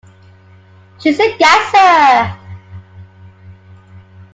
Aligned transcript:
She's 0.97 1.19
a 1.19 1.37
gasser! 1.37 2.35